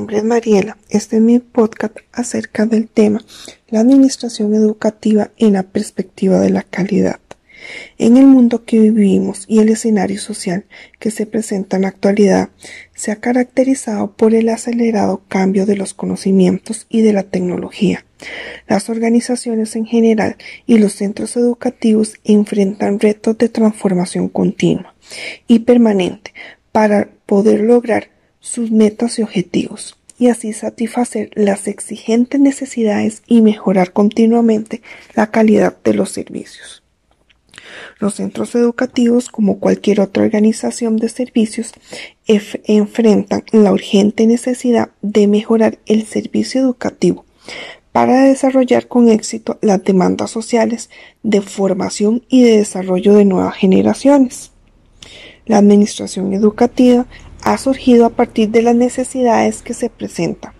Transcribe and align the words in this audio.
Mariela. 0.00 0.76
Este 0.88 1.16
es 1.16 1.22
mi 1.22 1.38
podcast 1.38 1.98
acerca 2.12 2.66
del 2.66 2.88
tema 2.88 3.24
la 3.68 3.80
administración 3.80 4.54
educativa 4.54 5.30
en 5.36 5.54
la 5.54 5.62
perspectiva 5.62 6.40
de 6.40 6.50
la 6.50 6.62
calidad. 6.62 7.20
En 7.96 8.16
el 8.16 8.26
mundo 8.26 8.64
que 8.64 8.78
vivimos 8.78 9.46
y 9.48 9.60
el 9.60 9.70
escenario 9.70 10.20
social 10.20 10.64
que 10.98 11.10
se 11.10 11.26
presenta 11.26 11.76
en 11.76 11.82
la 11.82 11.88
actualidad 11.88 12.50
se 12.94 13.10
ha 13.10 13.16
caracterizado 13.16 14.12
por 14.12 14.34
el 14.34 14.48
acelerado 14.48 15.22
cambio 15.28 15.64
de 15.64 15.76
los 15.76 15.94
conocimientos 15.94 16.86
y 16.90 17.02
de 17.02 17.12
la 17.12 17.22
tecnología. 17.22 18.04
Las 18.66 18.90
organizaciones 18.90 19.76
en 19.76 19.86
general 19.86 20.36
y 20.66 20.78
los 20.78 20.92
centros 20.92 21.36
educativos 21.36 22.14
enfrentan 22.24 23.00
retos 23.00 23.38
de 23.38 23.48
transformación 23.48 24.28
continua 24.28 24.94
y 25.46 25.60
permanente 25.60 26.34
para 26.72 27.08
poder 27.26 27.60
lograr 27.60 28.13
sus 28.44 28.70
metas 28.70 29.18
y 29.18 29.22
objetivos 29.22 29.96
y 30.18 30.28
así 30.28 30.52
satisfacer 30.52 31.30
las 31.34 31.66
exigentes 31.66 32.38
necesidades 32.38 33.22
y 33.26 33.40
mejorar 33.40 33.92
continuamente 33.92 34.82
la 35.14 35.30
calidad 35.30 35.76
de 35.82 35.94
los 35.94 36.10
servicios. 36.10 36.82
Los 37.98 38.16
centros 38.16 38.54
educativos, 38.54 39.30
como 39.30 39.58
cualquier 39.58 40.00
otra 40.00 40.24
organización 40.24 40.98
de 40.98 41.08
servicios, 41.08 41.72
enfrentan 42.26 43.44
la 43.50 43.72
urgente 43.72 44.26
necesidad 44.26 44.90
de 45.00 45.26
mejorar 45.26 45.78
el 45.86 46.06
servicio 46.06 46.60
educativo 46.60 47.24
para 47.92 48.24
desarrollar 48.24 48.88
con 48.88 49.08
éxito 49.08 49.58
las 49.62 49.82
demandas 49.84 50.30
sociales 50.30 50.90
de 51.22 51.40
formación 51.40 52.24
y 52.28 52.42
de 52.42 52.58
desarrollo 52.58 53.14
de 53.14 53.24
nuevas 53.24 53.56
generaciones. 53.56 54.50
La 55.46 55.58
administración 55.58 56.32
educativa 56.34 57.06
ha 57.44 57.58
surgido 57.58 58.06
a 58.06 58.10
partir 58.10 58.50
de 58.50 58.62
las 58.62 58.74
necesidades 58.74 59.62
que 59.62 59.74
se 59.74 59.90
presentan, 59.90 60.54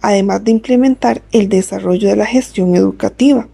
además 0.00 0.42
de 0.42 0.50
implementar 0.50 1.22
el 1.32 1.48
desarrollo 1.48 2.08
de 2.08 2.16
la 2.16 2.26
gestión 2.26 2.74
educativa, 2.74 3.48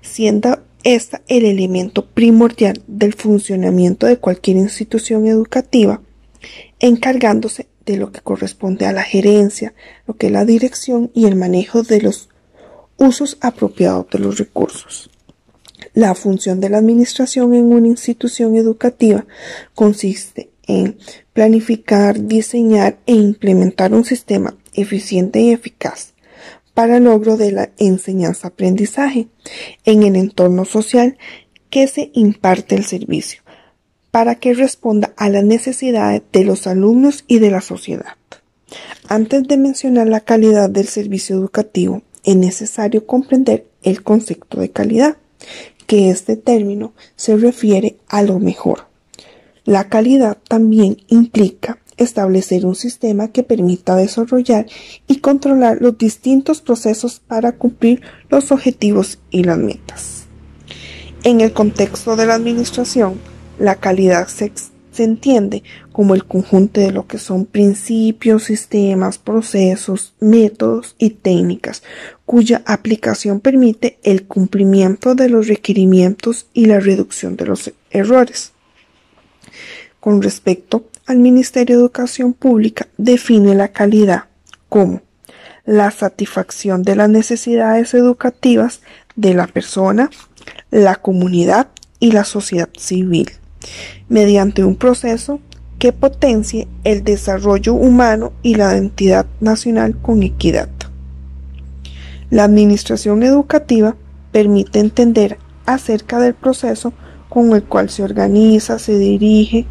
siendo 0.00 0.58
esta 0.82 1.20
el 1.28 1.44
elemento 1.44 2.06
primordial 2.06 2.82
del 2.86 3.12
funcionamiento 3.12 4.06
de 4.06 4.16
cualquier 4.16 4.56
institución 4.56 5.26
educativa, 5.26 6.00
encargándose 6.78 7.68
de 7.84 7.98
lo 7.98 8.10
que 8.10 8.20
corresponde 8.20 8.86
a 8.86 8.92
la 8.92 9.02
gerencia, 9.02 9.74
lo 10.06 10.14
que 10.14 10.26
es 10.26 10.32
la 10.32 10.46
dirección 10.46 11.10
y 11.14 11.26
el 11.26 11.36
manejo 11.36 11.82
de 11.82 12.00
los 12.00 12.30
usos 12.96 13.36
apropiados 13.42 14.08
de 14.10 14.18
los 14.18 14.38
recursos. 14.38 15.10
La 15.92 16.14
función 16.14 16.60
de 16.60 16.70
la 16.70 16.78
administración 16.78 17.52
en 17.54 17.72
una 17.72 17.88
institución 17.88 18.56
educativa 18.56 19.26
consiste 19.74 20.49
en 20.78 20.98
planificar, 21.32 22.26
diseñar 22.26 22.98
e 23.06 23.14
implementar 23.14 23.92
un 23.92 24.04
sistema 24.04 24.56
eficiente 24.74 25.40
y 25.40 25.50
eficaz 25.50 26.14
para 26.74 26.96
el 26.96 27.04
logro 27.04 27.36
de 27.36 27.52
la 27.52 27.70
enseñanza-aprendizaje 27.78 29.28
en 29.84 30.02
el 30.02 30.16
entorno 30.16 30.64
social 30.64 31.18
que 31.68 31.86
se 31.86 32.10
imparte 32.14 32.74
el 32.74 32.84
servicio, 32.84 33.42
para 34.10 34.36
que 34.36 34.54
responda 34.54 35.12
a 35.16 35.28
las 35.28 35.44
necesidades 35.44 36.22
de 36.32 36.44
los 36.44 36.66
alumnos 36.66 37.24
y 37.26 37.38
de 37.38 37.50
la 37.50 37.60
sociedad. 37.60 38.16
Antes 39.08 39.46
de 39.48 39.56
mencionar 39.56 40.08
la 40.08 40.20
calidad 40.20 40.70
del 40.70 40.86
servicio 40.86 41.36
educativo, 41.36 42.02
es 42.24 42.36
necesario 42.36 43.06
comprender 43.06 43.66
el 43.82 44.02
concepto 44.02 44.60
de 44.60 44.70
calidad, 44.70 45.16
que 45.86 46.10
este 46.10 46.36
término 46.36 46.92
se 47.16 47.36
refiere 47.36 47.96
a 48.06 48.22
lo 48.22 48.38
mejor, 48.38 48.86
la 49.64 49.88
calidad 49.88 50.38
también 50.48 50.98
implica 51.08 51.78
establecer 51.96 52.64
un 52.64 52.74
sistema 52.74 53.28
que 53.28 53.42
permita 53.42 53.94
desarrollar 53.94 54.66
y 55.06 55.16
controlar 55.16 55.78
los 55.80 55.98
distintos 55.98 56.62
procesos 56.62 57.20
para 57.20 57.52
cumplir 57.52 58.00
los 58.30 58.50
objetivos 58.52 59.18
y 59.30 59.44
las 59.44 59.58
metas. 59.58 60.24
En 61.22 61.42
el 61.42 61.52
contexto 61.52 62.16
de 62.16 62.24
la 62.24 62.34
administración, 62.34 63.20
la 63.58 63.76
calidad 63.76 64.28
se, 64.28 64.50
entiende 64.96 65.62
como 65.92 66.14
el 66.14 66.24
conjunto 66.24 66.80
de 66.80 66.92
lo 66.92 67.06
que 67.06 67.18
son 67.18 67.46
principios, 67.46 68.44
sistemas, 68.44 69.18
procesos, 69.18 70.14
métodos 70.20 70.94
y 70.98 71.10
técnicas, 71.10 71.82
cuya 72.26 72.62
aplicación 72.66 73.40
permite 73.40 73.98
el 74.02 74.26
cumplimiento 74.26 75.14
de 75.14 75.28
los 75.28 75.48
requerimientos 75.48 76.46
y 76.52 76.66
la 76.66 76.80
reducción 76.80 77.36
de 77.36 77.46
los 77.46 77.72
errores. 77.90 78.52
Con 80.00 80.22
respecto 80.22 80.86
al 81.06 81.18
Ministerio 81.18 81.76
de 81.76 81.82
Educación 81.82 82.32
Pública, 82.32 82.88
define 82.96 83.54
la 83.54 83.68
calidad 83.68 84.24
como 84.70 85.02
la 85.66 85.90
satisfacción 85.90 86.82
de 86.82 86.96
las 86.96 87.10
necesidades 87.10 87.92
educativas 87.92 88.80
de 89.14 89.34
la 89.34 89.46
persona, 89.46 90.08
la 90.70 90.96
comunidad 90.96 91.68
y 91.98 92.12
la 92.12 92.24
sociedad 92.24 92.70
civil, 92.78 93.28
mediante 94.08 94.64
un 94.64 94.76
proceso 94.76 95.38
que 95.78 95.92
potencie 95.92 96.66
el 96.84 97.04
desarrollo 97.04 97.74
humano 97.74 98.32
y 98.42 98.54
la 98.54 98.72
identidad 98.72 99.26
nacional 99.40 99.98
con 100.00 100.22
equidad. 100.22 100.70
La 102.30 102.44
administración 102.44 103.22
educativa 103.22 103.96
permite 104.32 104.78
entender 104.78 105.36
acerca 105.66 106.20
del 106.20 106.32
proceso 106.32 106.94
con 107.28 107.52
el 107.52 107.64
cual 107.64 107.90
se 107.90 108.02
organiza, 108.02 108.78
se 108.78 108.96
dirige, 108.98 109.66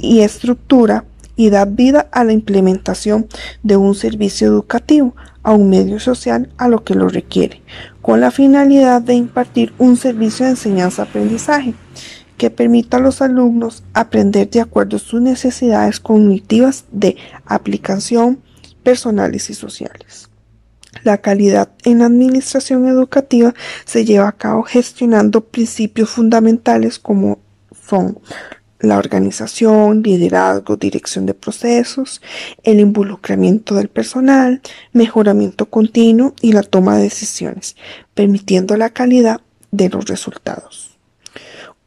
y 0.00 0.20
estructura 0.20 1.04
y 1.36 1.50
da 1.50 1.64
vida 1.64 2.08
a 2.12 2.24
la 2.24 2.32
implementación 2.32 3.26
de 3.62 3.76
un 3.76 3.94
servicio 3.94 4.46
educativo, 4.46 5.14
a 5.42 5.52
un 5.52 5.70
medio 5.70 5.98
social 5.98 6.50
a 6.58 6.68
lo 6.68 6.84
que 6.84 6.94
lo 6.94 7.08
requiere, 7.08 7.62
con 8.02 8.20
la 8.20 8.30
finalidad 8.30 9.00
de 9.00 9.14
impartir 9.14 9.72
un 9.78 9.96
servicio 9.96 10.44
de 10.44 10.52
enseñanza-aprendizaje 10.52 11.74
que 12.36 12.50
permita 12.50 12.96
a 12.96 13.00
los 13.00 13.22
alumnos 13.22 13.82
aprender 13.94 14.48
de 14.50 14.60
acuerdo 14.60 14.96
a 14.96 15.00
sus 15.00 15.20
necesidades 15.20 16.00
cognitivas 16.00 16.84
de 16.90 17.16
aplicación 17.46 18.40
personales 18.82 19.50
y 19.50 19.54
sociales. 19.54 20.30
La 21.04 21.18
calidad 21.18 21.70
en 21.84 22.00
la 22.00 22.06
administración 22.06 22.88
educativa 22.88 23.54
se 23.84 24.04
lleva 24.04 24.28
a 24.28 24.32
cabo 24.32 24.62
gestionando 24.62 25.42
principios 25.42 26.10
fundamentales 26.10 26.98
como 26.98 27.38
son 27.86 28.18
la 28.80 28.98
organización, 28.98 30.02
liderazgo, 30.02 30.76
dirección 30.76 31.26
de 31.26 31.34
procesos, 31.34 32.20
el 32.62 32.80
involucramiento 32.80 33.74
del 33.74 33.88
personal, 33.88 34.60
mejoramiento 34.92 35.66
continuo 35.66 36.34
y 36.40 36.52
la 36.52 36.62
toma 36.62 36.96
de 36.96 37.04
decisiones, 37.04 37.76
permitiendo 38.14 38.76
la 38.76 38.90
calidad 38.90 39.40
de 39.70 39.88
los 39.88 40.06
resultados. 40.06 40.98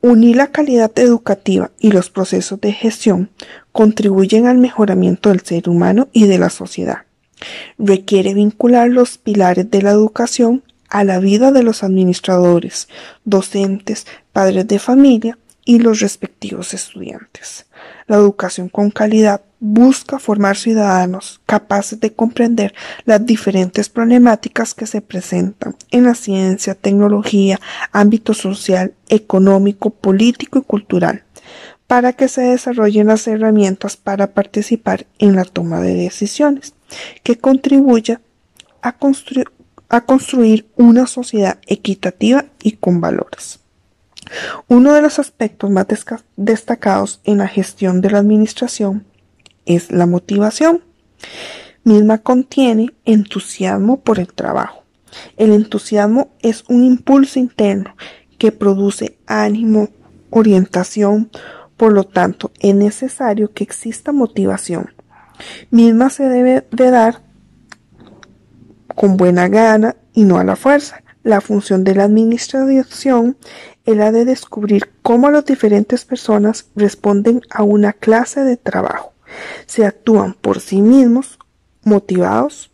Unir 0.02 0.36
la 0.36 0.52
calidad 0.52 0.92
educativa 1.00 1.72
y 1.80 1.92
los 1.92 2.10
procesos 2.10 2.60
de 2.60 2.74
gestión 2.74 3.30
contribuyen 3.72 4.48
al 4.48 4.58
mejoramiento 4.58 5.30
del 5.30 5.42
ser 5.42 5.70
humano 5.70 6.10
y 6.12 6.28
de 6.28 6.38
la 6.38 6.50
sociedad. 6.50 7.04
Requiere 7.78 8.34
vincular 8.34 8.90
los 8.90 9.18
pilares 9.18 9.70
de 9.72 9.82
la 9.82 9.92
educación 9.92 10.64
a 10.90 11.04
la 11.04 11.20
vida 11.20 11.52
de 11.52 11.64
los 11.64 11.84
administradores, 11.84 12.88
docentes, 13.26 14.06
padres 14.32 14.68
de 14.68 14.78
familia, 14.78 15.38
y 15.66 15.80
los 15.80 16.00
respectivos 16.00 16.74
estudiantes. 16.74 17.66
La 18.08 18.18
educación 18.18 18.70
con 18.70 18.92
calidad 18.92 19.42
busca 19.60 20.20
formar 20.20 20.58
ciudadanos 20.58 21.40
capaces 21.46 22.00
de 22.02 22.14
comprender 22.14 22.74
las 23.06 23.26
diferentes 23.26 23.88
problemáticas 23.88 24.74
que 24.74 24.86
se 24.86 25.02
presentan 25.02 25.76
en 25.90 26.04
la 26.04 26.16
ciencia, 26.16 26.76
tecnología, 26.76 27.62
ámbito 27.94 28.34
social, 28.34 28.94
económico, 29.08 29.90
político 29.90 30.60
y 30.60 30.64
cultural, 30.64 31.24
para 31.88 32.12
que 32.12 32.28
se 32.28 32.42
desarrollen 32.42 33.08
las 33.08 33.26
herramientas 33.28 33.96
para 33.96 34.34
participar 34.34 35.06
en 35.18 35.36
la 35.36 35.46
toma 35.46 35.80
de 35.80 35.94
decisiones, 35.94 36.74
que 37.24 37.38
contribuya 37.38 38.20
a, 38.82 38.98
a 39.90 40.02
construir 40.02 40.68
una 40.76 41.08
sociedad 41.08 41.58
equitativa 41.68 42.46
y 42.62 42.74
con 42.74 43.00
valores. 43.00 43.63
Uno 44.68 44.94
de 44.94 45.02
los 45.02 45.20
aspectos 45.20 45.70
más 45.70 45.88
destacados 46.36 47.22
en 47.24 47.40
la 47.40 47.48
gestión 47.48 48.02
de 48.02 48.12
la 48.12 48.20
administración 48.20 49.06
es 49.66 49.92
la 49.92 50.06
motivación. 50.06 50.82
Misma 51.84 52.20
contiene 52.20 52.94
entusiasmo 53.06 54.00
por 54.02 54.20
el 54.20 54.34
trabajo. 54.34 54.84
El 55.38 55.52
entusiasmo 55.52 56.32
es 56.42 56.64
un 56.70 56.84
impulso 56.84 57.40
interno 57.40 57.96
que 58.38 58.52
produce 58.52 59.18
ánimo, 59.28 59.90
orientación, 60.30 61.30
por 61.78 61.94
lo 61.94 62.04
tanto 62.04 62.52
es 62.60 62.74
necesario 62.74 63.54
que 63.54 63.64
exista 63.64 64.12
motivación. 64.12 64.94
Misma 65.70 66.10
se 66.10 66.24
debe 66.24 66.66
de 66.72 66.92
dar 66.92 67.22
con 68.96 69.18
buena 69.18 69.48
gana 69.48 69.96
y 70.14 70.24
no 70.24 70.38
a 70.38 70.44
la 70.44 70.56
fuerza. 70.56 71.03
La 71.24 71.40
función 71.40 71.86
de 71.86 71.96
la 71.96 72.04
administración 72.04 73.38
es 73.86 73.96
la 73.96 74.12
de 74.12 74.26
descubrir 74.26 74.90
cómo 75.02 75.32
las 75.32 75.46
diferentes 75.46 76.04
personas 76.04 76.66
responden 76.76 77.42
a 77.50 77.64
una 77.64 77.94
clase 77.94 78.42
de 78.42 78.58
trabajo, 78.58 79.14
se 79.66 79.86
actúan 79.86 80.34
por 80.34 80.60
sí 80.60 80.82
mismos 80.82 81.40
motivados 81.86 82.72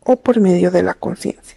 o 0.00 0.16
por 0.16 0.40
medio 0.40 0.70
de 0.70 0.82
la 0.82 0.94
conciencia. 0.94 1.56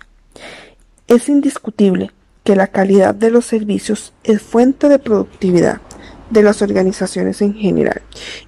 Es 1.07 1.29
indiscutible 1.29 2.11
que 2.43 2.57
la 2.57 2.67
calidad 2.67 3.15
de 3.15 3.31
los 3.31 3.45
servicios 3.45 4.11
es 4.25 4.41
fuente 4.41 4.89
de 4.89 4.99
productividad 4.99 5.79
de 6.31 6.43
las 6.43 6.61
organizaciones 6.61 7.41
en 7.41 7.53
general 7.53 8.01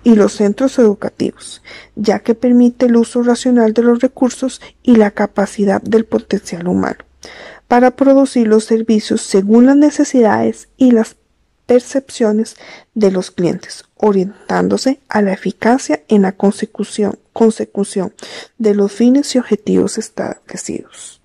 y 0.04 0.16
los 0.16 0.34
centros 0.34 0.78
educativos, 0.78 1.62
ya 1.96 2.20
que 2.20 2.36
permite 2.36 2.88
el 2.88 2.98
uso 2.98 3.24
racional 3.24 3.74
de 3.74 3.84
los 3.84 4.00
recursos 4.02 4.62
y 4.84 4.98
la 4.98 5.12
capacidad 5.12 5.82
del 5.82 6.04
potencial 6.04 6.68
humano 6.68 7.08
para 7.68 7.92
producir 7.92 8.48
los 8.48 8.66
servicios 8.66 9.22
según 9.22 9.66
las 9.66 9.76
necesidades 9.76 10.70
y 10.78 10.92
las 10.92 11.16
percepciones 11.66 12.56
de 12.96 13.12
los 13.12 13.30
clientes, 13.30 13.84
orientándose 13.98 15.02
a 15.10 15.22
la 15.22 15.34
eficacia 15.34 16.04
en 16.08 16.22
la 16.22 16.32
consecución, 16.32 17.20
consecución 17.34 18.14
de 18.58 18.74
los 18.74 18.92
fines 18.92 19.36
y 19.36 19.40
objetivos 19.40 19.98
establecidos. 19.98 21.22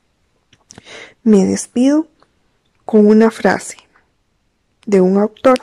Me 1.23 1.47
despido 1.47 2.09
con 2.85 3.07
una 3.07 3.31
frase 3.31 3.77
de 4.85 5.01
un 5.01 5.17
autor 5.19 5.61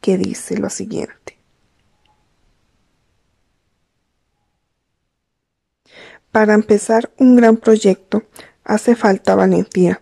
que 0.00 0.16
dice 0.16 0.56
lo 0.56 0.70
siguiente. 0.70 1.36
Para 6.32 6.54
empezar 6.54 7.12
un 7.18 7.36
gran 7.36 7.56
proyecto 7.56 8.24
hace 8.66 8.94
falta 8.96 9.34
valentía. 9.34 10.00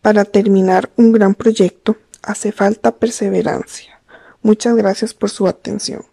Para 0.00 0.24
terminar 0.24 0.90
un 0.96 1.12
gran 1.12 1.34
proyecto 1.34 1.96
hace 2.22 2.52
falta 2.52 2.96
perseverancia. 2.96 4.00
Muchas 4.42 4.76
gracias 4.76 5.14
por 5.14 5.30
su 5.30 5.46
atención. 5.46 6.04